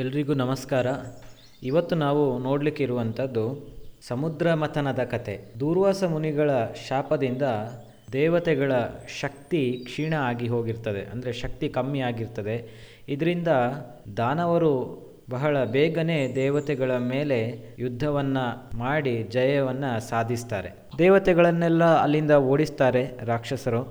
[0.00, 0.86] ಎಲ್ರಿಗೂ ನಮಸ್ಕಾರ.
[1.68, 3.44] ಇವತ್ತು ನಾವು ನೋಡಲಿಕ್ಕೆ ಇರುವಂಥದ್ದು
[4.08, 5.34] ಸಮುದ್ರ ಮಥನದ ಕತೆ.
[5.62, 6.50] ದೂರ್ವಾಸ ಮುನಿಗಳ
[6.88, 7.44] ಶಾಪದಿಂದ
[8.12, 8.72] ದೇವತೆಗಳ
[9.20, 12.56] ಶಕ್ತಿ ಕ್ಷೀಣ ಆಗಿ ಹೋಗಿರ್ತದೆ, ಅಂದರೆ ಶಕ್ತಿ ಕಮ್ಮಿ ಆಗಿರ್ತದೆ.
[13.14, 13.52] ಇದರಿಂದ
[14.20, 14.72] ದಾನವರು
[15.36, 17.40] ಬಹಳ ಬೇಗನೆ ದೇವತೆಗಳ ಮೇಲೆ
[17.78, 18.44] ಯುದ್ಧವನ್ನು
[18.78, 20.72] ಮಾಡಿ ಜಯವನ್ನು ಸಾಧಿಸ್ತಾರೆ.
[20.98, 23.82] ದೇವತೆಗಳನ್ನೆಲ್ಲ ಅಲ್ಲಿಂದ ಓಡಿಸ್ತಾರೆ ರಾಕ್ಷಸರು.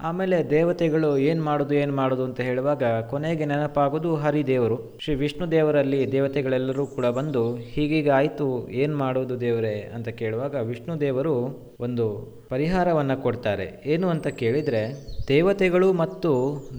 [0.00, 4.96] ಆಮೇಲೆ ದೇವತೆಗಳು ಏನು ಮಾಡೋದು ಏನು ಮಾಡೋದು ಅಂತ ಹೇಳುವಾಗ ಕೊನೆಗೆ ನೆನಪಾಗೋದು ಹರಿದೇವರು.
[5.00, 9.92] ಶ್ರೀ ವಿಷ್ಣು ದೇವರಲ್ಲಿ ದೇವತೆಗಳೆಲ್ಲರೂ ಕೂಡ ಬಂದು, ಹೀಗೀಗ ಆಯಿತು, ಏನು ಮಾಡೋದು ದೇವರೇ?
[9.94, 11.34] ಅಂತ ಕೇಳುವಾಗ ವಿಷ್ಣು ದೇವರು
[11.80, 12.06] ಒಂದು
[12.48, 13.82] ಪರಿಹಾರವನ್ನು ಕೊಡ್ತಾರೆ.
[13.86, 16.32] ಏನು ಅಂತ ಕೇಳಿದರೆ, ದೇವತೆಗಳು ಮತ್ತು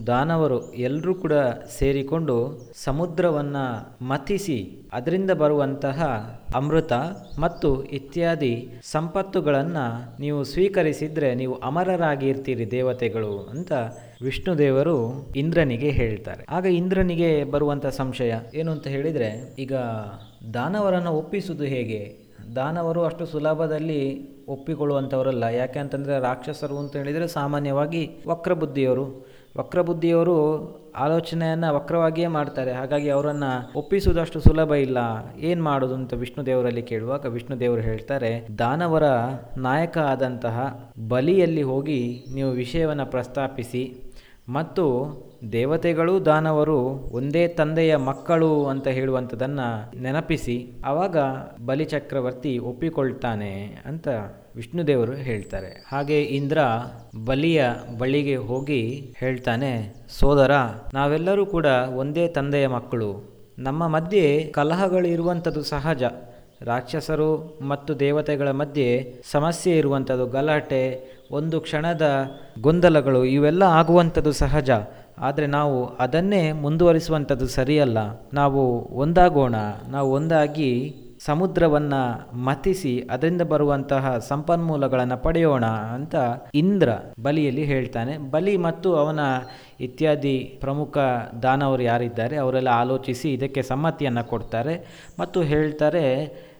[0.08, 1.34] ದಾನವರು ಎಲ್ಲರೂ ಕೂಡ
[1.78, 3.66] ಸೇರಿಕೊಂಡು ಸಮುದ್ರವನ್ನು
[4.06, 6.00] ಮಥಿಸಿ ಅದರಿಂದ ಬರುವಂತಹ
[6.56, 6.94] ಅಮೃತ
[7.40, 13.72] ಮತ್ತು ಇತ್ಯಾದಿ ಸಂಪತ್ತುಗಳನ್ನು ನೀವು ಸ್ವೀಕರಿಸಿದರೆ ನೀವು ಅಮರರಾಗಿ ಇರ್ತೀರಿ ದೇವತೆಗಳು ಅಂತ
[14.22, 16.46] ವಿಷ್ಣು ದೇವರು ಇಂದ್ರನಿಗೆ ಹೇಳ್ತಾರೆ.
[16.50, 19.74] ಆಗ ಇಂದ್ರನಿಗೆ ಬರುವಂಥ ಸಂಶಯ ಏನು ಅಂತ ಹೇಳಿದರೆ, ಈಗ
[20.54, 22.30] ದಾನವರನ್ನು ಒಪ್ಪಿಸುವುದು ಹೇಗೆ?
[22.56, 29.28] ದಾನವರು ಅಷ್ಟು ಸುಲಭದಲ್ಲಿ ಒಪ್ಪಿಕೊಳ್ಳುವಂಥವರಲ್ಲ ಯಾಕೆ ಅಂತಂದರೆ ರಾಕ್ಷಸರು ಅಂತ ಹೇಳಿದರೆ ಸಾಮಾನ್ಯವಾಗಿ ವಕ್ರಬುದ್ಧಿಯವರು.
[29.58, 30.38] ವಕ್ರಬುದ್ಧಿಯವರು
[30.96, 32.72] ಆಲೋಚನೆಯನ್ನು ವಕ್ರವಾಗಿಯೇ ಮಾಡ್ತಾರೆ.
[32.72, 34.98] ಹಾಗಾಗಿ ಅವರನ್ನು ಒಪ್ಪಿಸುವುದಷ್ಟು ಸುಲಭ ಇಲ್ಲ.
[35.40, 39.04] ಏನು ಮಾಡೋದು ಅಂತ ವಿಷ್ಣು ದೇವರಲ್ಲಿ ಕೇಳುವಾಗ ವಿಷ್ಣು ದೇವರು ಹೇಳ್ತಾರೆ, ದಾನವರ
[39.58, 44.04] ನಾಯಕ ಆದಂತಹ ಬಲಿಯಲ್ಲಿ ಹೋಗಿ ನೀವು ವಿಷಯವನ್ನು ಪ್ರಸ್ತಾಪಿಸಿ
[44.50, 44.86] ಮತ್ತು
[45.52, 46.78] ದೇವತೆಗಳು ದಾನವರು
[47.12, 51.18] ಒಂದೇ ತಂದೆಯ ಮಕ್ಕಳು ಅಂತ ಹೇಳುವಂಥದ್ದನ್ನು ನೆನಪಿಸಿ, ಆವಾಗ
[51.66, 54.08] ಬಲಿಚಕ್ರವರ್ತಿ ಒಪ್ಪಿಕೊಳ್ತಾನೆ ಅಂತ
[54.60, 55.72] ವಿಷ್ಣುದೇವರು ಹೇಳ್ತಾರೆ.
[55.92, 56.60] ಹಾಗೆ ಇಂದ್ರ
[57.26, 57.62] ಬಲಿಯ
[57.98, 58.82] ಬಳಿಗೆ ಹೋಗಿ
[59.18, 59.72] ಹೇಳ್ತಾನೆ,
[60.20, 60.52] ಸೋದರ,
[60.94, 63.12] ನಾವೆಲ್ಲರೂ ಕೂಡ ಒಂದೇ ತಂದೆಯ ಮಕ್ಕಳು.
[63.60, 66.04] ನಮ್ಮ ಮಧ್ಯೆ ಕಲಹಗಳು ಇರುವಂಥದ್ದು ಸಹಜ.
[66.62, 67.30] ರಾಕ್ಷಸರು
[67.68, 68.88] ಮತ್ತು ದೇವತೆಗಳ ಮಧ್ಯೆ
[69.32, 70.82] ಸಮಸ್ಯೆ ಇರುವಂಥದ್ದು ಗಲಾಟೆ,
[71.32, 72.06] ಒಂದು ಕ್ಷಣದ
[72.62, 74.70] ಗೊಂದಲಗಳು ಇವೆಲ್ಲ ಆಗುವಂಥದ್ದು ಸಹಜ.
[75.22, 77.98] ಆದರೆ ನಾವು ಅದನ್ನೇ ಮುಂದುವರಿಸುವಂಥದ್ದು ಸರಿಯಲ್ಲ.
[78.34, 78.62] ನಾವು
[78.96, 79.56] ಒಂದಾಗೋಣ.
[79.90, 80.72] ನಾವು ಒಂದಾಗಿ
[81.26, 82.02] ಸಮುದ್ರವನ್ನು
[82.38, 86.16] ಮತಿಸಿ ಅದರಿಂದ ಬರುವಂತಹ ಸಂಪನ್ಮೂಲಗಳನ್ನು ಪಡೆಯೋಣ ಅಂತ
[86.56, 88.18] ಇಂದ್ರ ಬಲಿಯಲ್ಲಿ ಹೇಳ್ತಾನೆ.
[88.18, 89.20] ಬಲಿ ಮತ್ತು ಅವನ
[89.80, 90.98] ಇತ್ಯಾದಿ ಪ್ರಮುಖ
[91.44, 94.76] ದಾನವರು ಯಾರಿದ್ದಾರೆ ಅವರೆಲ್ಲ ಆಲೋಚಿಸಿ ಇದಕ್ಕೆ ಸಮ್ಮತಿಯನ್ನು ಕೊಡ್ತಾರೆ.
[95.20, 96.06] ಮತ್ತು ಹೇಳ್ತಾರೆ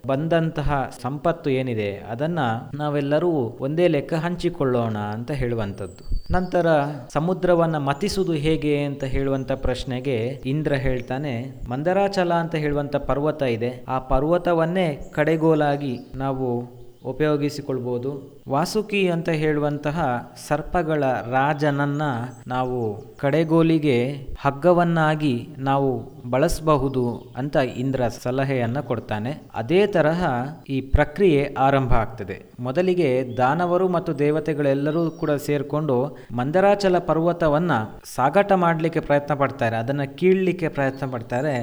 [0.06, 6.32] ಬಂದಂತಹ ಸಂಪತ್ತು ಏನಿದೆ, ಅದನ್ನು ನಾವೆಲ್ಲರೂ ಒಂದೇ ಲೆಕ್ಕ ಹಂಚಿಕೊಳ್ಳೋಣ ಅಂತ ಹೇಳುವಂಥದ್ದು.
[6.32, 6.66] ನಂತರ
[7.12, 13.84] ಸಮುದ್ರವನ್ನು ಮತಿಸುವುದು ಹೇಗೆ ಅಂತ ಹೇಳುವಂಥ ಪ್ರಶ್ನೆಗೆ ಇಂದ್ರ ಹೇಳ್ತಾನೆ, ಮಂದರಾಚಲ ಅಂತ ಹೇಳುವಂಥ ಪರ್ವತ ಇದೆ.
[13.88, 18.40] ಆ ಪರ್ವತವನ್ನೇ ಕಡೆಗೋಲಾಗಿ ನಾವು ಉಪಯೋಗಿಸಿಕೊಳ್ಬೋದು.
[18.48, 22.02] ವಾಸುಕಿ ಅಂತ ಹೇಳುವಂತಹ ಸರ್ಪಗಳ ರಾಜನನ್ನ
[22.46, 29.42] ನಾವು ಕಡೆಗೋಲಿಗೆ ಹಗ್ಗವನ್ನಾಗಿ ನಾವು ಬಳಸಬಹುದು ಅಂತ ಇಂದ್ರ ಸಲಹೆಯನ್ನು ಕೊಡ್ತಾನೆ.
[29.54, 30.24] ಅದೇ ತರಹ
[30.68, 32.42] ಈ ಪ್ರಕ್ರಿಯೆ ಆರಂಭ ಆಗ್ತದೆ.
[32.60, 39.76] ಮೊದಲಿಗೆ ದಾನವರು ಮತ್ತು ದೇವತೆಗಳೆಲ್ಲರೂ ಕೂಡ ಸೇರಿಕೊಂಡು ಮಂದರಾಚಲ ಪರ್ವತವನ್ನು ಸಾಗಾಟ ಮಾಡಲಿಕ್ಕೆ ಪ್ರಯತ್ನ ಪಡ್ತಾರೆ.
[39.76, 41.54] ಅದನ್ನು ಕೀಳಲಿಕ್ಕೆ ಪ್ರಯತ್ನ ಪಡ್ತಾರೆ.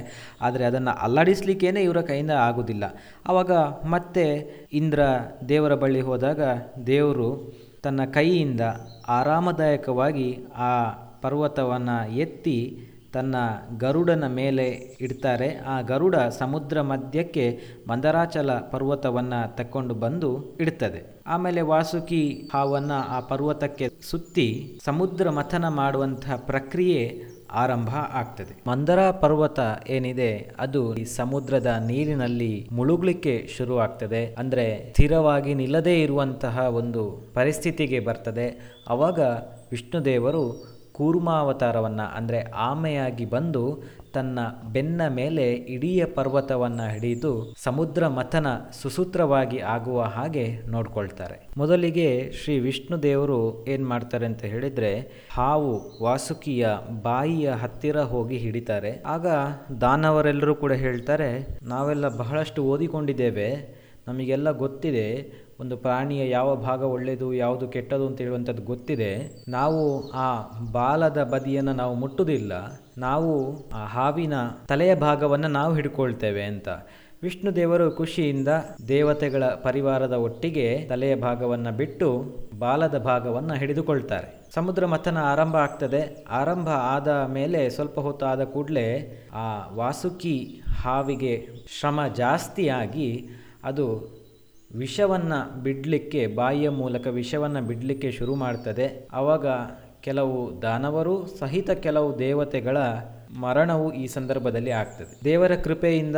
[0.41, 2.83] ಆದರೆ ಅದನ್ನು ಅಲ್ಲಾಡಿಸ್ಲಿಕ್ಕೇನೆ ಇವರ ಕೈಯಿಂದ ಆಗೋದಿಲ್ಲ.
[3.27, 3.51] ಆವಾಗ
[3.85, 4.25] ಮತ್ತೆ
[4.73, 4.99] ಇಂದ್ರ
[5.49, 6.41] ದೇವರ ಬಳಿ ಹೋದಾಗ
[6.87, 8.61] ದೇವರು ತನ್ನ ಕೈಯಿಂದ
[9.07, 10.89] ಆರಾಮದಾಯಕವಾಗಿ ಆ
[11.21, 12.79] ಪರ್ವತವನ್ನು ಎತ್ತಿ
[13.13, 13.35] ತನ್ನ
[13.77, 15.57] ಗರುಡನ ಮೇಲೆ ಇಡ್ತಾರೆ.
[15.57, 21.21] ಆ ಗರುಡ ಸಮುದ್ರ ಮಧ್ಯಕ್ಕೆ ಮಂದರಾಚಲ ಪರ್ವತವನ್ನು ತಕ್ಕೊಂಡು ಬಂದು ಇಡ್ತದೆ.
[21.27, 28.63] ಆಮೇಲೆ ವಾಸುಕಿ ಹಾವನ್ನು ಆ ಪರ್ವತಕ್ಕೆ ಸುತ್ತಿ ಸಮುದ್ರ ಮಥನ ಮಾಡುವಂತಹ ಪ್ರಕ್ರಿಯೆ ಆರಂಭ ಆಗ್ತದೆ.
[28.67, 29.59] ಮಂದರ ಪರ್ವತ
[29.89, 34.35] ಏನಿದೆ, ಅದು ಈ ಸಮುದ್ರದ ನೀರಿನಲ್ಲಿ ಮುಳುಗ್ಲಿಕ್ಕೆ ಶುರು ಆಗ್ತದೆ.
[34.39, 38.77] ಅಂದ್ರೆ ಸ್ಥಿರವಾಗಿ ನಿಲ್ಲದೇ ಇರುವಂತಹ ಒಂದು ಪರಿಸ್ಥಿತಿಗೆ ಬರ್ತದೆ.
[38.89, 39.19] ಅವಾಗ
[39.71, 43.83] ವಿಷ್ಣುದೇವರು ಕೂರ್ಮಾವತಾರವನ್ನು, ಅಂದರೆ ಆಮೆಯಾಗಿ ಬಂದು
[44.17, 44.39] ತನ್ನ
[44.73, 45.45] ಬೆನ್ನ ಮೇಲೆ
[45.75, 47.31] ಇಡೀ ಪರ್ವತವನ್ನು ಹಿಡಿದು
[47.63, 48.47] ಸಮುದ್ರ ಮಥನ
[48.81, 51.37] ಸುಸೂತ್ರವಾಗಿ ಆಗುವ ಹಾಗೆ ನೋಡ್ಕೊಳ್ತಾರೆ.
[51.57, 54.93] ಮೊದಲಿಗೆ ಶ್ರೀ ವಿಷ್ಣು ದೇವರು ಏನು ಮಾಡ್ತಾರೆ ಅಂತ ಹೇಳಿದರೆ
[55.31, 55.73] ಹಾವು
[56.03, 56.67] ವಾಸುಕಿಯ
[57.03, 58.93] ಬಾಯಿಯ ಹತ್ತಿರ ಹೋಗಿ ಹಿಡಿತಾರೆ.
[59.05, 59.27] ಆಗ
[59.81, 61.29] ದಾನವರೆಲ್ಲರೂ ಕೂಡ ಹೇಳ್ತಾರೆ,
[61.73, 63.49] ನಾವೆಲ್ಲ ಬಹಳಷ್ಟು ಓದಿಕೊಂಡಿದ್ದೇವೆ,
[64.07, 65.07] ನಮಗೆಲ್ಲ ಗೊತ್ತಿದೆ
[65.59, 69.43] ಒಂದು ಪ್ರಾಣಿಯ ಯಾವ ಭಾಗ ಒಳ್ಳೆಯದು, ಯಾವುದು ಕೆಟ್ಟದು ಅಂತ ಹೇಳುವಂಥದ್ದು ಗೊತ್ತಿದೆ.
[69.47, 70.41] ನಾವು ಆ
[70.71, 72.81] ಬಾಲದ ಬದಿಯನ್ನು ನಾವು ಮುಟ್ಟುವುದಿಲ್ಲ.
[72.97, 74.33] ನಾವು ಆ ಹಾವಿನ
[74.67, 76.67] ತಲೆಯ ಭಾಗವನ್ನು ನಾವು ಹಿಡ್ಕೊಳ್ತೇವೆ ಅಂತ.
[77.23, 78.47] ವಿಷ್ಣು ದೇವರು ಖುಷಿಯಿಂದ
[78.87, 84.41] ದೇವತೆಗಳ ಪರಿವಾರದ ಒಟ್ಟಿಗೆ ತಲೆಯ ಭಾಗವನ್ನು ಬಿಟ್ಟು ಬಾಲದ ಭಾಗವನ್ನು ಹಿಡಿದುಕೊಳ್ತಾರೆ.
[84.53, 86.25] ಸಮುದ್ರ ಮಥನ ಆರಂಭ ಆಗ್ತದೆ.
[86.29, 91.47] ಆರಂಭ ಆದ ಮೇಲೆ ಸ್ವಲ್ಪ ಹೊತ್ತು ಆದ ಕೂಡಲೇ ಆ ವಾಸುಕಿ ಹಾವಿಗೆ
[91.79, 93.27] ಶ್ರಮ ಜಾಸ್ತಿಯಾಗಿ
[93.63, 94.16] ಅದು
[94.77, 99.07] ವಿಷವನ್ನು ಬಿಡಲಿಕ್ಕೆ, ಬಾಯಿಯ ಮೂಲಕ ವಿಷವನ್ನು ಬಿಡಲಿಕ್ಕೆ ಶುರು ಮಾಡ್ತದೆ.
[99.13, 99.45] ಆವಾಗ
[100.01, 102.77] ಕೆಲವು ದಾನವರು ಸಹಿತ ಕೆಲವು ದೇವತೆಗಳ
[103.39, 105.25] ಮರಣವು ಈ ಸಂದರ್ಭದಲ್ಲಿ ಆಗ್ತದೆ.
[105.25, 106.15] ದೇವರ ಕೃಪೆಯಿಂದ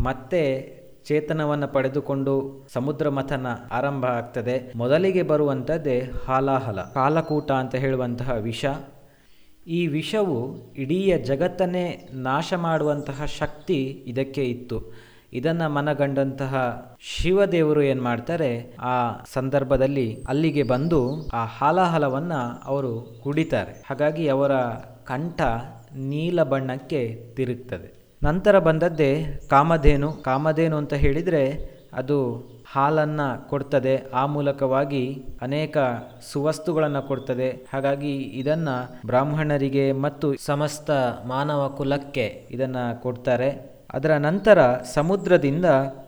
[0.00, 0.42] ಮತ್ತೆ
[1.04, 4.72] ಚೇತನವನ್ನು ಪಡೆದುಕೊಂಡು ಸಮುದ್ರ ಮಥನ ಆರಂಭ ಆಗ್ತದೆ.
[4.76, 8.64] ಮೊದಲಿಗೆ ಬರುವಂಥದ್ದೇ ಹಾಲಾಹಲ, ಕಾಲಕೂಟ ಅಂತ ಹೇಳುವಂತಹ ವಿಷ.
[9.66, 15.07] ಈ ವಿಷವು ಇಡೀ ಜಗತ್ತನ್ನೇ ನಾಶ ಮಾಡುವಂತಹ ಶಕ್ತಿ ಇದಕ್ಕೆ ಇತ್ತು.
[15.32, 18.76] ಇದನ್ನು ಮನಗಂಡಂತಹ ಶಿವದೇವರು ಏನು ಮಾಡ್ತಾರೆ?
[18.80, 22.32] ಆ ಸಂದರ್ಭದಲ್ಲಿ ಅಲ್ಲಿಗೆ ಬಂದು ಆ ಹಾಲಾಹಲವನ್ನ
[22.64, 23.82] ಅವರು ಕುಡಿತಾರೆ.
[23.86, 24.52] ಹಾಗಾಗಿ ಅವರ
[25.04, 25.40] ಕಂಠ
[25.96, 28.16] ನೀಲ ಬಣ್ಣಕ್ಕೆ ತಿರುಗ್ತದೆ.
[28.22, 30.12] ನಂತರ ಬಂದದ್ದೇ ಕಾಮಧೇನು.
[30.12, 34.10] ಕಾಮಧೇನು ಅಂತ ಹೇಳಿದರೆ ಅದು ಹಾಲನ್ನು ಕೊಡ್ತದೆ.
[34.14, 35.78] ಆ ಮೂಲಕವಾಗಿ ಅನೇಕ
[36.32, 37.50] ಸುವಸ್ತುಗಳನ್ನು ಕೊಡ್ತದೆ.
[37.50, 40.90] ಹಾಗಾಗಿ ಇದನ್ನು ಬ್ರಾಹ್ಮಣರಿಗೆ ಮತ್ತು ಸಮಸ್ತ
[41.26, 43.77] ಮಾನವ ಕುಲಕ್ಕೆ ಇದನ್ನು ಕೊಡ್ತಾರೆ.
[43.94, 45.64] ಅದರ ನಂತರ ಸಮುದ್ರದಿಂದ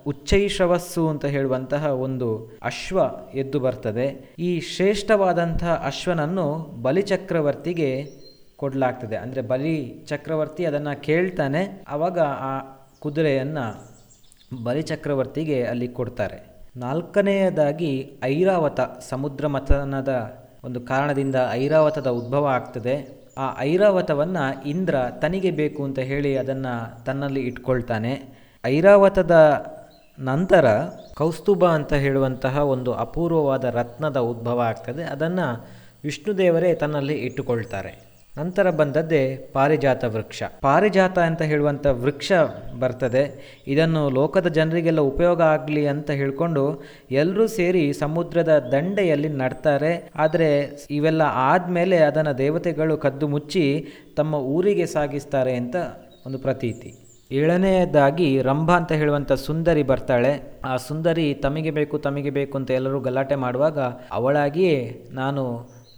[0.06, 3.00] ಉಚ್ಚೈಶ್ರವಸ್ಸು ಅಂತ ಹೇಳುವಂತಹ ಒಂದು ಅಶ್ವ
[3.34, 4.34] ಎದ್ದು ಬರ್ತದೆ.
[4.38, 8.10] ಈ ಶ್ರೇಷ್ಠವಾದಂತಹ ಅಶ್ವನನ್ನು ಬಲಿಚಕ್ರವರ್ತಿಗೆ
[8.56, 9.16] ಕೊಡಲಾಗ್ತದೆ.
[9.16, 11.84] ಅಂದರೆ ಬಲಿ ಚಕ್ರವರ್ತಿ ಅದನ್ನು ಕೇಳ್ತಾನೆ.
[11.88, 12.58] ಆವಾಗ ಆ
[13.00, 13.90] ಕುದುರೆಯನ್ನು
[14.64, 16.68] ಬಲಿಚಕ್ರವರ್ತಿಗೆ ಅಲ್ಲಿ ಕೊಡ್ತಾರೆ.
[16.76, 23.19] ನಾಲ್ಕನೆಯದಾಗಿ ಐರಾವತ ಸಮುದ್ರ ಮಥನದ ಒಂದು ಕಾರಣದಿಂದ ಐರಾವತದ ಉದ್ಭವ ಆಗ್ತದೆ.
[23.40, 28.12] ಆ ಐರಾವತವನ್ನು ಇಂದ್ರ ತನಿಗೆ ಬೇಕು ಅಂತ ಹೇಳಿ ಅದನ್ನು ತನ್ನಲ್ಲಿ ಇಟ್ಕೊಳ್ತಾನೆ.
[28.64, 29.34] ಐರಾವತದ
[30.18, 30.64] ನಂತರ
[31.16, 35.04] ಕೌಸ್ತುಭ ಅಂತ ಹೇಳುವಂತಹ ಒಂದು ಅಪೂರ್ವವಾದ ರತ್ನದ ಉದ್ಭವ ಆಗ್ತದೆ.
[35.04, 35.66] ಅದನ್ನು
[36.04, 38.09] ವಿಷ್ಣುದೇವರೇ ತನ್ನಲ್ಲಿ ಇಟ್ಟುಕೊಳ್ತಾರೆ.
[38.40, 39.22] ನಂತರ ಬಂದದ್ದೇ
[39.54, 40.42] ಪಾರಿಜಾತ ವೃಕ್ಷ.
[40.60, 42.32] ಪಾರಿಜಾತ ಅಂತ ಹೇಳುವಂಥ ವೃಕ್ಷ
[42.80, 43.24] ಬರ್ತದೆ.
[43.66, 46.62] ಇದನ್ನು ಲೋಕದ ಜನರಿಗೆಲ್ಲ ಉಪಯೋಗ ಆಗಲಿ ಅಂತ ಹೇಳಿಕೊಂಡು
[47.10, 49.92] ಎಲ್ಲರೂ ಸೇರಿ ಸಮುದ್ರದ ದಂಡೆಯಲ್ಲಿ ನಡ್ತಾರೆ.
[50.16, 50.50] ಆದರೆ
[50.90, 53.66] ಇವೆಲ್ಲ ಆದಮೇಲೆ ಅದನ್ನು ದೇವತೆಗಳು ಕದ್ದು ಮುಚ್ಚಿ
[54.16, 55.76] ತಮ್ಮ ಊರಿಗೆ ಸಾಗಿಸ್ತಾರೆ ಅಂತ
[56.26, 56.90] ಒಂದು ಪ್ರತೀತಿ.
[57.32, 60.32] ಏಳನೆಯದಾಗಿ ರಂಭ ಅಂತ ಹೇಳುವಂಥ ಸುಂದರಿ ಬರ್ತಾಳೆ.
[60.64, 63.78] ಆ ಸುಂದರಿ ತಮಗೆ ಬೇಕು ತಮಗೆ ಬೇಕು ಅಂತ ಎಲ್ಲರೂ ಗಲಾಟೆ ಮಾಡುವಾಗ
[64.12, 64.78] ಅವಳಾಗಿಯೇ
[65.10, 65.44] ನಾನು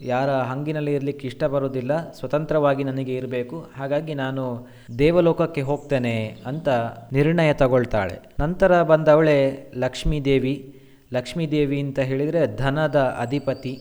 [0.01, 4.67] ಯಾರ ಹಂಗಿನಲ್ಲಿ ಇರಲಿಕ್ಕೆ ಇಷ್ಟ ಬರೋದಿಲ್ಲ ಸ್ವತಂತ್ರವಾಗಿ ನನಗೆ ಇರಬೇಕು, ಹಾಗಾಗಿ ನಾನು
[4.99, 6.69] ದೇವಲೋಕಕ್ಕೆ ಹೋಗ್ತೇನೆ ಅಂತ
[7.13, 8.19] ನಿರ್ಣಯ ತಗೊಳ್ತಾಳೆ.
[8.39, 10.73] ನಂತರ ಬಂದವಳೆ ಲಕ್ಷ್ಮೀದೇವಿ.
[11.13, 13.73] ಲಕ್ಷ್ಮೀದೇವಿ ಅಂತ ಹೇಳಿದರೆ ಧನದ ಅಧಿಪತಿ.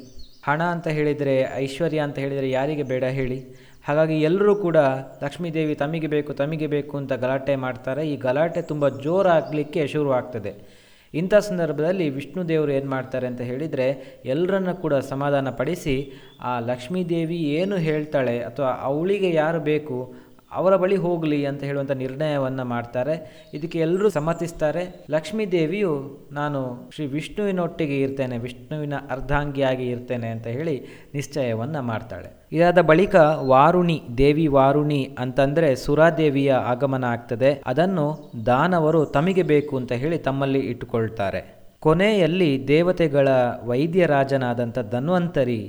[0.45, 3.41] ಹಣ ಅಂತ ಹೇಳಿದರೆ ಐಶ್ವರ್ಯ ಅಂತ ಹೇಳಿದರೆ ಯಾರಿಗೆ ಬೇಡ ಹೇಳಿ.
[3.85, 4.77] ಹಾಗಾಗಿ ಎಲ್ಲರೂ ಕೂಡ
[5.23, 8.09] ಲಕ್ಷ್ಮೀದೇವಿ ತಮಗೆ ಬೇಕು ತಮಗೆ ಬೇಕು ಅಂತ ಗಲಾಟೆ ಮಾಡ್ತಾರೆ.
[8.09, 10.82] ಈ ಗಲಾಟೆ ತುಂಬ ಜೋರಾಗಲಿಕ್ಕೆ ಶುರುವಾಗ್ತದೆ.
[11.15, 17.77] ಇಂಥ ಸಂದರ್ಭದಲ್ಲಿ ವಿಷ್ಣು ದೇವರು ಏನು ಮಾಡ್ತಾರೆ ಅಂತ ಹೇಳಿದರೆ ಎಲ್ಲರನ್ನ ಕೂಡ ಸಮಾಧಾನ ಪಡಿಸಿ, ಆ ಲಕ್ಷ್ಮೀದೇವಿ ಏನು
[17.77, 20.15] ಹೇಳ್ತಾಳೆ ಅಥವಾ ಅವಳಿಗೆ ಯಾರು ಬೇಕು
[20.53, 23.47] ಅವರ ಬಳಿ ಹೋಗಲಿ ಅಂತ ಹೇಳುವಂಥ ನಿರ್ಣಯವನ್ನು ಮಾಡ್ತಾರೆ.
[23.55, 25.05] ಇದಕ್ಕೆ ಎಲ್ಲರೂ ಸಮ್ಮತಿಸ್ತಾರೆ.
[25.11, 32.42] ಲಕ್ಷ್ಮೀ ದೇವಿಯು, ನಾನು ಶ್ರೀ ವಿಷ್ಣುವಿನೊಟ್ಟಿಗೆ ಇರ್ತೇನೆ, ವಿಷ್ಣುವಿನ ಅರ್ಧಾಂಗಿಯಾಗಿ ಇರ್ತೇನೆ ಅಂತ ಹೇಳಿ ನಿಶ್ಚಯವನ್ನು ಮಾಡ್ತಾಳೆ.
[32.53, 37.63] ಇದಾದ ಬಳಿಕ ವಾರುಣಿ, ದೇವಿ ವಾರುಣಿ ಅಂತಂದರೆ ಸುರಾದೇವಿಯ ಆಗಮನ ಆಗ್ತದೆ.
[37.67, 38.07] ಅದನ್ನು
[38.47, 41.41] ದಾನವರು ತಮಗೆ ಬೇಕು ಅಂತ ಹೇಳಿ ತಮ್ಮಲ್ಲಿ ಇಟ್ಟುಕೊಳ್ತಾರೆ.
[41.81, 43.29] ಕೊನೆಯಲ್ಲಿ ದೇವತೆಗಳ
[43.65, 45.61] ವೈದ್ಯರಾಜನಾದಂಥ ಧನ್ವಂತರಿ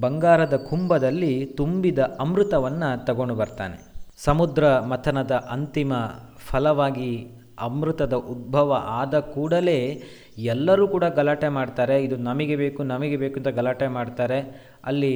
[0.00, 3.76] ಬಂಗಾರದ ಕುಂಭದಲ್ಲಿ ತುಂಬಿದ ಅಮೃತವನ್ನು ತಗೊಂಡು ಬರ್ತಾನೆ.
[4.24, 5.92] ಸಮುದ್ರ ಮಥನದ ಅಂತಿಮ
[6.50, 7.12] ಫಲವಾಗಿ
[7.60, 10.02] ಅಮೃತದ ಉದ್ಭವ ಆದ ಕೂಡಲೇ
[10.38, 12.04] ಎಲ್ಲರೂ ಕೂಡ ಗಲಾಟೆ ಮಾಡ್ತಾರೆ.
[12.04, 14.38] ಇದು ನಮಗೆ ಬೇಕು ನಮಗೆ ಬೇಕು ಅಂತ ಗಲಾಟೆ ಮಾಡ್ತಾರೆ.
[14.84, 15.14] ಅಲ್ಲಿ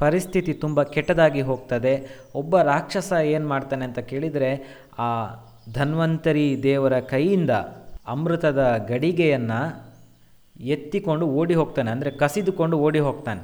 [0.00, 1.94] ಪರಿಸ್ಥಿತಿ ತುಂಬ ಕೆಟ್ಟದಾಗಿ ಹೋಗ್ತದೆ.
[2.34, 4.50] ಒಬ್ಬ ರಾಕ್ಷಸ ಏನು ಮಾಡ್ತಾನೆ ಅಂತ ಕೇಳಿದರೆ,
[4.98, 5.08] ಆ
[5.74, 7.50] ಧನ್ವಂತರಿ ದೇವರ ಕೈಯಿಂದ
[8.06, 9.60] ಅಮೃತದ ಗಡಿಗೆಯನ್ನು
[10.60, 11.90] ಎತ್ತಿಕೊಂಡು ಓಡಿ ಹೋಗ್ತಾನೆ.
[11.90, 13.42] ಅಂದರೆ ಕಸಿದುಕೊಂಡು ಓಡಿ ಹೋಗ್ತಾನೆ.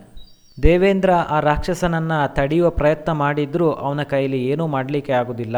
[0.62, 5.56] ದೇವೇಂದ್ರ ಆ ರಾಕ್ಷಸನನ್ನು ತಡೆಯುವ ಪ್ರಯತ್ನ ಮಾಡಿದರೂ, ಅವನ ಕೈಲಿ ಏನೂ ಮಾಡಲಿಕ್ಕೆ ಆಗೋದಿಲ್ಲ.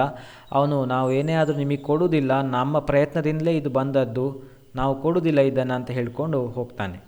[0.52, 4.26] ಅವನು, ನಾವು ಏನೇ ಆದರೂ ನಿಮಗೆ ಕೊಡುವುದಿಲ್ಲ ನಮ್ಮ ಪ್ರಯತ್ನದಿಂದಲೇ ಇದು ಬಂದದ್ದು,
[4.74, 6.98] ನಾವು ಕೊಡುವುದಿಲ್ಲ ಇದನ್ನು, ಅಂತ ಹೇಳಿಕೊಂಡು ಹೋಗ್ತಾನೆ.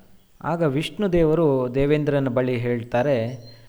[0.44, 3.16] ಆಗ ವಿಷ್ಣು ದೇವರು ದೇವೇಂದ್ರನ ಬಳಿ ಹೇಳ್ತಾರೆ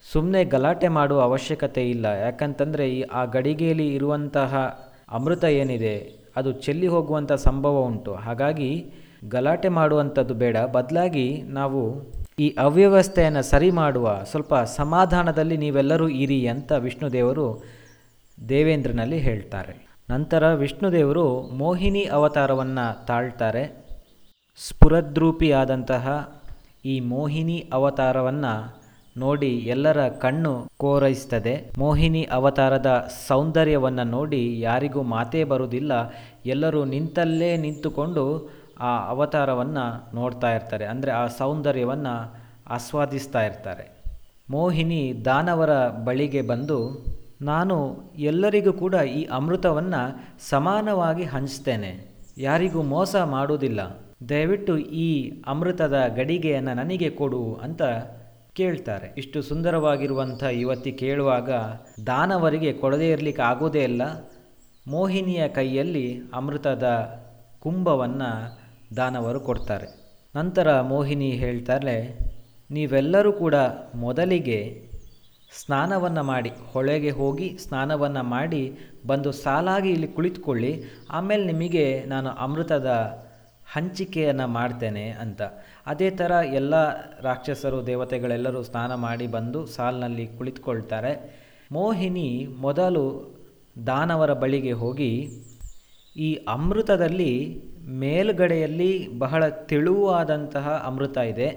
[0.03, 2.05] ಸುಮ್ಮನೆ ಗಲಾಟೆ ಮಾಡುವ ಅವಶ್ಯಕತೆ ಇಲ್ಲ.
[2.05, 4.55] ಯಾಕಂತಂದರೆ ಈ ಆ ಗಡಿಗೆಯಲ್ಲಿ ಇರುವಂತಹ
[5.11, 5.95] ಅಮೃತ ಏನಿದೆ,
[6.35, 8.13] ಅದು ಚೆಲ್ಲಿ ಹೋಗುವಂಥ ಸಂಭವ ಉಂಟು.
[8.13, 8.85] ಹಾಗಾಗಿ
[9.29, 10.57] ಗಲಾಟೆ ಮಾಡುವಂಥದ್ದು ಬೇಡ.
[10.57, 11.81] ಬದಲಾಗಿ ನಾವು
[12.39, 17.63] ಈ ಅವ್ಯವಸ್ಥೆಯನ್ನು ಸರಿ ಮಾಡುವ, ಸ್ವಲ್ಪ ಸಮಾಧಾನದಲ್ಲಿ ನೀವೆಲ್ಲರೂ ಇರಿ ಅಂತ ವಿಷ್ಣು ದೇವರು
[18.49, 19.87] ದೇವೇಂದ್ರನಲ್ಲಿ ಹೇಳ್ತಾರೆ.
[20.09, 23.63] ನಂತರ ವಿಷ್ಣುದೇವರು ಮೋಹಿನಿ ಅವತಾರವನ್ನು ತಾಳ್ತಾರೆ.
[24.67, 26.35] ಸ್ಫುರದ್ರೂಪಿಯಾದಂತಹ
[26.85, 28.80] ಈ ಮೋಹಿನಿ ಅವತಾರವನ್ನು
[29.17, 31.71] ನೋಡಿ ಎಲ್ಲರ ಕಣ್ಣು ಕೋರೈಸ್ತದೆ.
[31.77, 36.13] ಮೋಹಿನಿ ಅವತಾರದ ಸೌಂದರ್ಯವನ್ನು ನೋಡಿ ಯಾರಿಗೂ ಮಾತೇ ಬರುವುದಿಲ್ಲ.
[36.45, 38.25] ಎಲ್ಲರೂ ನಿಂತಲ್ಲೇ ನಿಂತುಕೊಂಡು
[38.79, 40.85] ಆ ಅವತಾರವನ್ನು ನೋಡ್ತಾ ಇರ್ತಾರೆ.
[40.85, 42.13] ಅಂದರೆ ಆ ಸೌಂದರ್ಯವನ್ನು
[42.67, 43.85] ಆಸ್ವಾದಿಸ್ತಾ ಇರ್ತಾರೆ.
[44.49, 46.79] ಮೋಹಿನಿ ದಾನವರ ಬಳಿಗೆ ಬಂದು,
[47.41, 47.75] ನಾನು
[48.17, 50.01] ಎಲ್ಲರಿಗೂ ಕೂಡ ಈ ಅಮೃತವನ್ನು
[50.49, 51.91] ಸಮಾನವಾಗಿ ಹಂಚ್ತೇನೆ.
[52.37, 53.81] ಯಾರಿಗೂ ಮೋಸ ಮಾಡುವುದಿಲ್ಲ.
[54.29, 57.81] ದಯವಿಟ್ಟು ಈ ಅಮೃತದ ಗಡಿಗೆಯನ್ನು ನನಗೆ ಕೊಡು ಅಂತ
[58.55, 59.13] ಕೇಳ್ತಾರೆ.
[59.17, 61.51] ಇಷ್ಟು ಸುಂದರವಾಗಿರುವಂಥ ಯುವತಿ ಕೇಳುವಾಗ
[62.07, 64.01] ದಾನವರಿಗೆ ಕೊಡದೇ ಇರಲಿಕ್ಕೆ ಆಗೋದೇ ಇಲ್ಲ.
[64.87, 66.87] ಮೋಹಿನಿಯ ಕೈಯಲ್ಲಿ ಅಮೃತದ
[67.59, 68.29] ಕುಂಭವನ್ನು
[68.97, 69.87] ದಾನವರು ಕೊಡ್ತಾರೆ.
[70.35, 72.17] ನಂತರ ಮೋಹಿನಿ ಹೇಳ್ತಾರೆ
[72.71, 73.55] ನೀವೆಲ್ಲರೂ ಕೂಡ
[73.95, 74.91] ಮೊದಲಿಗೆ
[75.59, 78.77] ಸ್ನಾನವನ್ನು ಮಾಡಿ, ಹೊಳೆಗೆ ಹೋಗಿ ಸ್ನಾನವನ್ನು ಮಾಡಿ
[79.07, 80.83] ಬಂದು ಸಾಲಾಗಿ ಇಲ್ಲಿ ಕುಳಿತುಕೊಳ್ಳಿ.
[81.09, 82.89] ಆಮೇಲೆ ನಿಮಗೆ ನಾನು ಅಮೃತದ
[83.73, 85.41] ಹಂಚಿಕೆಯನ್ನು ಮಾಡ್ತೇನೆ ಅಂತ.
[85.87, 86.75] ಅದೇ ಥರ ಎಲ್ಲ
[87.21, 91.41] ರಾಕ್ಷಸರು, ದೇವತೆಗಳೆಲ್ಲರೂ ಸ್ನಾನ ಮಾಡಿ ಬಂದು ಸಾಲಿನಲ್ಲಿ ಕುಳಿತುಕೊಳ್ತಾರೆ.
[91.71, 93.05] ಮೋಹಿನಿ ಮೊದಲು
[93.87, 95.29] ದಾನವರ ಬಳಿಗೆ ಹೋಗಿ
[96.17, 101.47] ಈ ಅಮೃತದಲ್ಲಿ ಮೇಲುಗಡೆಯಲ್ಲಿ ಬಹಳ ತೆಳುವಾದಂತಹ ಅಮೃತ ಇದೆ,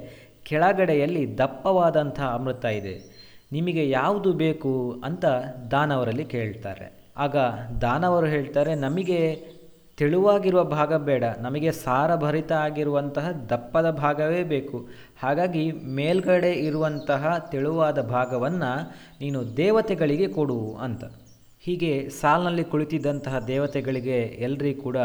[0.43, 3.25] ಕೆಳಗಡೆಯಲ್ಲಿ ದಪ್ಪವಾದಂತಹ ಅಮೃತ ಇದೆ.
[3.53, 5.25] ನಿಮಗೆ ಯಾವುದು ಬೇಕು ಅಂತ
[5.71, 7.13] ದಾನವರಲ್ಲಿ ಕೇಳ್ತಾರೆ.
[7.17, 7.37] ಆಗ
[7.81, 9.47] ದಾನವರು ಹೇಳ್ತಾರೆ, ನಮಗೆ
[9.97, 11.25] ತೆಳುವಾಗಿರುವ ಭಾಗ ಬೇಡ.
[11.41, 14.89] ನಮಗೆ ಸಾರಭರಿತ ಆಗಿರುವಂತಹ ದಪ್ಪದ ಭಾಗವೇ ಬೇಕು.
[15.23, 21.05] ಹಾಗಾಗಿ ಮೇಲ್ಗಡೆ ಇರುವಂತಹ ತೆಳುವಾದ ಭಾಗವನ್ನು ನೀನು ದೇವತೆಗಳಿಗೆ ಕೊಡು ಅಂತ.
[21.61, 24.97] ಹೀಗೆ ಸಾಲಿನಲ್ಲಿ ಕುಳಿತಿದ್ದಂತಹ ದೇವತೆಗಳಿಗೆ ಎಲ್ಲರಿಗೂ ಕೂಡ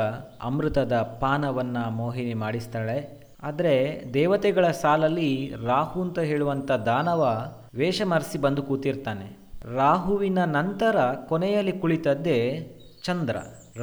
[0.43, 3.19] ಅಮೃತದ ಪಾನವನ್ನು ಮೋಹಿನಿ ಮಾಡಿಸ್ತಾಳೆ.
[3.43, 9.37] ಆದರೆ ದೇವತೆಗಳ ಸಾಲಲ್ಲಿ ರಾಹು ಅಂತ ಹೇಳುವಂಥ ದಾನವ ವೇಷ ಮರೆಸಿ ಬಂದು ಕೂತಿರ್ತಾನೆ.
[9.75, 10.95] ರಾಹುವಿನ ನಂತರ
[11.27, 12.67] ಕೊನೆಯಲ್ಲಿ ಕುಳಿತದ್ದೇ
[13.03, 13.35] ಚಂದ್ರ.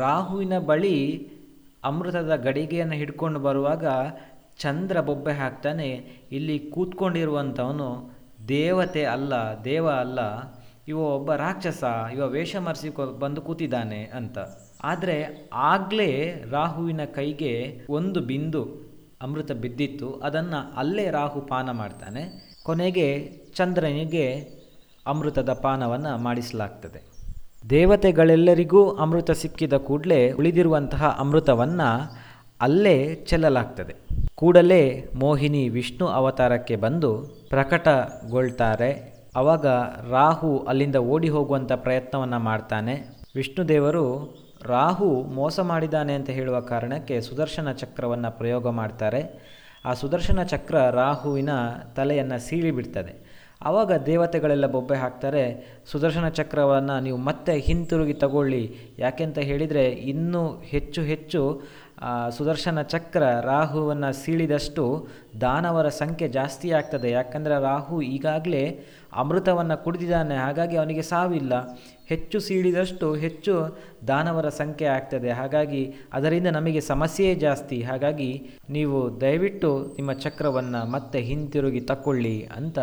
[0.02, 0.96] ರಾಹುವಿನ ಬಳಿ
[1.84, 3.86] ಅಮೃತದ ಗಡಿಗೆಯನ್ನು ಹಿಡ್ಕೊಂಡು ಬರುವಾಗ
[4.62, 5.88] ಚಂದ್ರ ಬೊಬ್ಬೆ ಹಾಕ್ತಾನೆ,
[6.32, 7.88] ಇಲ್ಲಿ ಕೂತ್ಕೊಂಡಿರುವಂಥವನು
[8.48, 9.34] ದೇವತೆ ಅಲ್ಲ,
[9.64, 10.20] ದೇವ ಅಲ್ಲ,
[10.88, 11.84] ಇವ ಒಬ್ಬ ರಾಕ್ಷಸ,
[12.14, 12.90] ಇವ ವೇಷ ಮರೆಸಿ
[13.22, 14.38] ಬಂದು ಕೂತಿದ್ದಾನೆ ಅಂತ.
[14.84, 15.16] ಆದರೆ
[15.72, 16.10] ಆಗಲೇ
[16.50, 17.52] ರಾಹುವಿನ ಕೈಗೆ
[17.98, 18.62] ಒಂದು ಬಿಂದು
[19.22, 22.22] ಅಮೃತ ಬಿದ್ದಿತ್ತು, ಅದನ್ನು ಅಲ್ಲೇ ರಾಹು ಪಾನ ಮಾಡ್ತಾನೆ.
[22.64, 23.08] ಕೊನೆಗೆ
[23.56, 24.26] ಚಂದ್ರನಿಗೆ
[25.06, 27.00] ಅಮೃತದ ಪಾನವನ್ನು ಮಾಡಿಸಲಾಗ್ತದೆ.
[27.70, 31.88] ದೇವತೆಗಳೆಲ್ಲರಿಗೂ ಅಮೃತ ಸಿಕ್ಕಿದ ಕೂಡಲೇ ಉಳಿದಿರುವಂತಹ ಅಮೃತವನ್ನು
[32.61, 33.94] ಅಲ್ಲೇ ಚೆಲ್ಲಲಾಗ್ತದೆ.
[34.35, 37.11] ಕೂಡಲೇ ಮೋಹಿನಿ ವಿಷ್ಣು ಅವತಾರಕ್ಕೆ ಬಂದು
[37.49, 38.90] ಪ್ರಕಟಗೊಳ್ತಾರೆ.
[39.37, 39.66] ಆವಾಗ
[40.11, 42.94] ರಾಹು ಅಲ್ಲಿಂದ ಓಡಿ ಹೋಗುವಂಥ ಪ್ರಯತ್ನವನ್ನು ಮಾಡ್ತಾನೆ.
[43.35, 44.04] ವಿಷ್ಣು ದೇವರು
[44.64, 49.23] ರಾಹು ಮೋಸ ಮಾಡಿದ್ದಾನೆ ಅಂತ ಹೇಳುವ ಕಾರಣಕ್ಕೆ ಸುದರ್ಶನ ಚಕ್ರವನ್ನು ಪ್ರಯೋಗ ಮಾಡ್ತಾರೆ.
[49.85, 51.50] ಆ ಸುದರ್ಶನ ಚಕ್ರ ರಾಹುವಿನ
[51.96, 53.36] ತಲೆಯನ್ನು ಸೀಳಿ ಬಿಡ್ತದೆ.
[53.62, 58.70] ಆವಾಗ ದೇವತೆಗಳೆಲ್ಲ ಬೊಬ್ಬೆ ಹಾಕ್ತಾರೆ, ಸುದರ್ಶನ ಚಕ್ರವನ್ನು ನೀವು ಮತ್ತೆ ಹಿಂತಿರುಗಿ ತಗೊಳ್ಳಿ.
[58.98, 61.62] ಯಾಕೆಂತ ಹೇಳಿದರೆ, ಇನ್ನೂ ಹೆಚ್ಚು ಹೆಚ್ಚು
[62.36, 65.06] ಸುದರ್ಶನ ಚಕ್ರ ರಾಹುವನ್ನು ಸೀಳಿದಷ್ಟು
[65.40, 67.10] ದಾನವರ ಸಂಖ್ಯೆ ಜಾಸ್ತಿ ಆಗ್ತದೆ.
[67.10, 71.52] ಯಾಕಂದರೆ ರಾಹು ಈಗಾಗಲೇ ಅಮೃತವನ್ನು ಕುಡಿದಿದ್ದಾನೆ, ಹಾಗಾಗಿ ಅವನಿಗೆ ಸಾವಿಲ್ಲ.
[72.06, 75.30] ಹೆಚ್ಚು ಸೀಳಿದಷ್ಟು ಹೆಚ್ಚು ದಾನವರ ಸಂಖ್ಯೆ ಆಗ್ತದೆ.
[75.30, 77.82] ಹಾಗಾಗಿ ಅದರಿಂದ ನಮಗೆ ಸಮಸ್ಯೆಯೇ ಜಾಸ್ತಿ.
[77.82, 82.78] ಹಾಗಾಗಿ ನೀವು ದಯವಿಟ್ಟು ನಿಮ್ಮ ಚಕ್ರವನ್ನು ಮತ್ತೆ ಹಿಂತಿರುಗಿ ತಕ್ಕೊಳ್ಳಿ ಅಂತ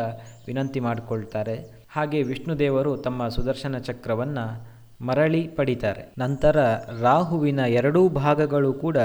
[0.47, 1.83] ವಿನಂತಿ ಮಾಡಿಕೊಳ್ತಾರೆ.
[1.89, 6.13] ಹಾಗೆ ವಿಷ್ಣುದೇವರು ತಮ್ಮ ಸುದರ್ಶನ ಚಕ್ರವನ್ನು ಮರಳಿ ಪಡಿತಾರೆ.
[6.17, 6.57] ನಂತರ
[7.01, 8.97] ರಾಹುವಿನ ಎರಡೂ ಭಾಗಗಳು ಕೂಡ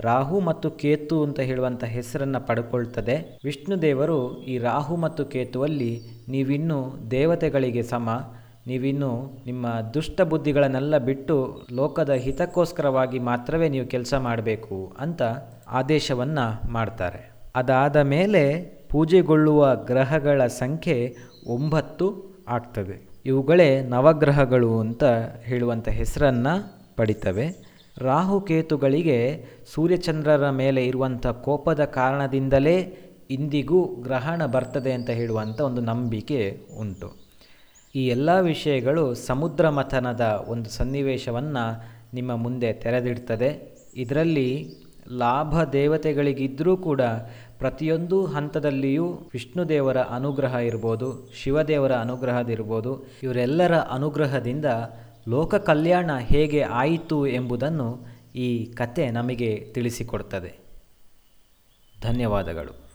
[0.00, 3.40] ರಾಹು ಮತ್ತು ಕೇತು ಅಂತ ಹೇಳುವಂಥ ಹೆಸರನ್ನು ಪಡ್ಕೊಳ್ತದೆ.
[3.44, 8.08] ವಿಷ್ಣುದೇವರು ಈ ರಾಹು ಮತ್ತು ಕೇತುವಲ್ಲಿ ನೀವಿನ್ನೂ ದೇವತೆಗಳಿಗೆ ಸಮ,
[8.66, 15.22] ನೀವಿನ್ನು ನಿಮ್ಮ ದುಷ್ಟ ಬುದ್ಧಿಗಳನ್ನೆಲ್ಲ ಬಿಟ್ಟು ಲೋಕದ ಹಿತಕ್ಕೋಸ್ಕರವಾಗಿ ಮಾತ್ರವೇ ನೀವು ಕೆಲಸ ಮಾಡಬೇಕು ಅಂತ
[15.68, 17.32] ಆದೇಶವನ್ನು ಮಾಡ್ತಾರೆ.
[17.56, 18.42] ಅದಾದ ಮೇಲೆ
[18.90, 21.16] ಪೂಜೆಗೊಳ್ಳುವ ಗ್ರಹಗಳ ಸಂಖ್ಯೆ
[21.46, 22.06] ಒಂಬತ್ತು
[22.48, 23.08] ಆಗ್ತದೆ.
[23.28, 25.04] ಇವುಗಳೇ ನವಗ್ರಹಗಳು ಅಂತ
[25.42, 26.54] ಹೇಳುವಂಥ ಹೆಸರನ್ನು
[26.96, 27.46] ಪಡಿತವೆ.
[27.98, 29.18] ರಾಹುಕೇತುಗಳಿಗೆ
[29.74, 32.76] ಸೂರ್ಯಚಂದ್ರರ ಮೇಲೆ ಇರುವಂಥ ಕೋಪದ ಕಾರಣದಿಂದಲೇ
[33.30, 37.08] ಇಂದಿಗೂ ಗ್ರಹಣ ಬರ್ತದೆ ಅಂತ ಹೇಳುವಂಥ ಒಂದು ನಂಬಿಕೆ ಉಂಟು.
[37.94, 41.64] ಈ ಎಲ್ಲ ವಿಷಯಗಳು ಸಮುದ್ರ ಮಥನದ ಒಂದು ಸನ್ನಿವೇಶವನ್ನು
[42.14, 43.50] ನಿಮ್ಮ ಮುಂದೆ ತೆರೆದಿಡ್ತದೆ.
[43.96, 44.48] ಇದರಲ್ಲಿ
[45.12, 47.00] ಲಾಭ ದೇವತೆಗಳಿಗಿದ್ದರೂ ಕೂಡ
[47.58, 54.64] ಪ್ರತಿಯೊಂದು ಹಂತದಲ್ಲಿಯೂ ವಿಷ್ಣುದೇವರ ಅನುಗ್ರಹ ಇರ್ಬೋದು, ಶಿವದೇವರ ಅನುಗ್ರಹದಿರ್ಬೋದು ಇವರೆಲ್ಲರ ಅನುಗ್ರಹದಿಂದ
[55.28, 60.58] ಲೋಕ ಕಲ್ಯಾಣ ಹೇಗೆ ಆಯಿತು ಎಂಬುದನ್ನು ಈ ಕತೆ ನಮಗೆ ತಿಳಿಸಿಕೊಡ್ತದೆ.
[62.02, 62.87] ಧನ್ಯವಾದಗಳು.